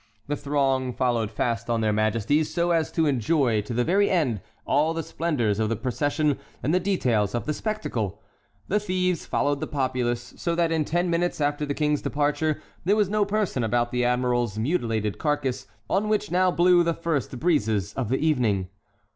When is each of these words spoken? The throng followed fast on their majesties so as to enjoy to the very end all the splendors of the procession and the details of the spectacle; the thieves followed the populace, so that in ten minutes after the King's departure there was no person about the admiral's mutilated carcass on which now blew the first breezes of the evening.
The 0.25 0.35
throng 0.35 0.93
followed 0.93 1.29
fast 1.29 1.69
on 1.69 1.81
their 1.81 1.93
majesties 1.93 2.51
so 2.51 2.71
as 2.71 2.91
to 2.93 3.05
enjoy 3.05 3.61
to 3.61 3.71
the 3.71 3.83
very 3.83 4.09
end 4.09 4.41
all 4.65 4.95
the 4.95 5.03
splendors 5.03 5.59
of 5.59 5.69
the 5.69 5.75
procession 5.75 6.39
and 6.63 6.73
the 6.73 6.79
details 6.79 7.35
of 7.35 7.45
the 7.45 7.53
spectacle; 7.53 8.19
the 8.67 8.79
thieves 8.79 9.27
followed 9.27 9.59
the 9.59 9.67
populace, 9.67 10.33
so 10.37 10.55
that 10.55 10.71
in 10.71 10.85
ten 10.85 11.11
minutes 11.11 11.39
after 11.39 11.67
the 11.67 11.75
King's 11.75 12.01
departure 12.01 12.63
there 12.83 12.95
was 12.95 13.09
no 13.11 13.25
person 13.25 13.63
about 13.63 13.91
the 13.91 14.03
admiral's 14.03 14.57
mutilated 14.57 15.19
carcass 15.19 15.67
on 15.87 16.09
which 16.09 16.31
now 16.31 16.49
blew 16.49 16.81
the 16.81 16.95
first 16.95 17.39
breezes 17.39 17.93
of 17.93 18.09
the 18.09 18.17
evening. 18.17 18.69